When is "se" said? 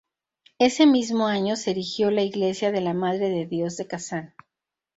1.55-1.69